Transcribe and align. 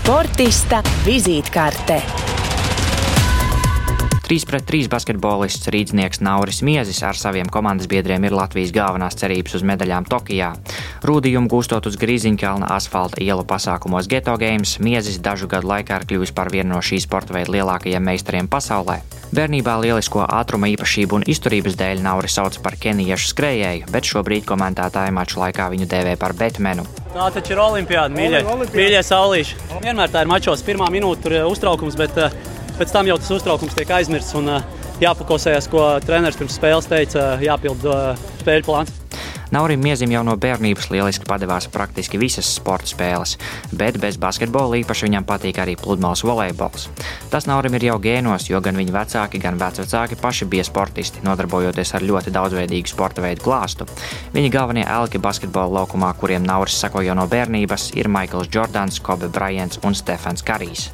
Sportista 0.00 0.78
vizītkarte. 1.04 1.98
3 4.24 4.46
pret 4.48 4.64
3 4.64 4.88
basketbolists 4.88 5.68
rīznieks 5.68 6.22
Nauris 6.24 6.62
Miezis 6.64 7.02
ar 7.04 7.20
saviem 7.20 7.50
komandas 7.52 7.90
biedriem 7.90 8.24
ir 8.24 8.32
Latvijas 8.32 8.72
galvenās 8.72 9.20
cerības 9.20 9.58
uz 9.60 9.66
medaļām 9.68 10.08
Tokijā. 10.08 10.54
Rūdījumu 11.04 11.52
gūstot 11.52 11.92
uz 11.92 12.00
Grīziņkalna 12.00 12.72
asfalta 12.80 13.20
ielu 13.20 13.44
pasākumos 13.44 14.08
Geto 14.08 14.40
Games, 14.40 14.78
Miezis 14.80 15.20
dažu 15.20 15.52
gadu 15.52 15.68
laikā 15.68 16.00
ir 16.00 16.08
kļuvis 16.08 16.32
par 16.32 16.48
vienu 16.48 16.78
no 16.78 16.80
šī 16.80 17.04
sporta 17.04 17.36
veida 17.36 17.58
lielākajiem 17.58 18.00
meistariem 18.00 18.48
pasaulē. 18.48 19.02
Bērnībā 19.30 19.76
lielisko 19.78 20.24
ātruma 20.26 20.66
īpašību 20.72 21.20
un 21.20 21.24
izturības 21.30 21.76
dēļ 21.78 22.00
Nauris 22.02 22.34
sauc 22.34 22.56
par 22.64 22.74
kenijiešu 22.82 23.28
skrejēju, 23.30 23.86
bet 23.94 24.08
šobrīd 24.10 24.42
komentētāji 24.48 25.14
maču 25.14 25.38
laikā 25.38 25.68
viņu 25.70 25.86
dēvē 25.92 26.16
par 26.18 26.34
Betmenu. 26.34 26.82
Tā 27.14 27.28
taču 27.36 27.54
ir 27.54 27.62
olimpiāda, 27.62 28.10
mīļie, 28.16 28.42
mīļie 28.74 29.04
saulīši. 29.06 29.60
Vienmēr 29.84 30.10
tā 30.10 30.24
ir 30.24 30.32
mačos, 30.32 30.64
pirmā 30.66 30.90
minūte 30.90 31.22
tur 31.28 31.36
ir 31.38 31.46
uztraukums, 31.46 31.94
bet 32.00 32.18
uh, 32.18 32.34
pēc 32.80 32.96
tam 32.96 33.06
jau 33.06 33.20
tas 33.22 33.30
uztraukums 33.38 33.78
tiek 33.78 33.94
aizmirsts 34.00 34.34
un 34.40 34.50
uh, 34.56 34.66
jāpakosējas, 34.98 35.70
ko 35.70 35.86
treneris 36.02 36.40
pirms 36.40 36.58
spēles 36.58 36.90
teica, 36.90 37.30
jāpild 37.46 37.86
spēļu 38.42 38.66
plāns. 38.66 38.98
Naurim 39.50 39.80
Miezim 39.82 40.12
jau 40.14 40.20
no 40.22 40.36
bērnības 40.38 40.92
lieliski 40.92 41.26
padevās 41.26 41.66
praktiski 41.74 42.20
visas 42.22 42.46
sporta 42.54 42.86
spēles, 42.86 43.32
bet 43.74 43.96
bez 43.98 44.14
basketbola 44.22 44.78
īpaši 44.78 45.08
viņam 45.08 45.26
patīk 45.26 45.58
arī 45.58 45.74
pludmales 45.80 46.22
volejbols. 46.22 46.86
Tas 47.32 47.48
Naurim 47.50 47.74
ir 47.74 47.88
jau 47.88 47.96
gēnos, 48.02 48.46
jo 48.46 48.60
gan 48.62 48.78
viņa 48.78 48.94
vecāki, 48.94 49.42
gan 49.42 49.58
vecvecāki 49.58 50.20
paši 50.22 50.46
bija 50.52 50.68
sportisti, 50.68 51.24
nodarbojoties 51.26 51.94
ar 51.98 52.06
ļoti 52.06 52.34
daudzveidīgu 52.36 52.94
sporta 52.94 53.26
veidu 53.26 53.42
klāstu. 53.48 53.90
Viņa 54.36 54.54
galvenie 54.54 54.86
elki 54.86 55.18
basketbola 55.18 55.80
laukumā, 55.80 56.14
kuriem 56.14 56.46
Nauris 56.46 56.78
sako 56.78 57.02
jau 57.02 57.18
no 57.18 57.26
bērnības, 57.26 57.90
ir 57.98 58.06
Maikls 58.06 58.54
Jordans, 58.54 59.02
Kobe 59.02 59.32
Bryants 59.34 59.82
un 59.82 59.98
Stefans 59.98 60.46
Karijs. 60.46 60.92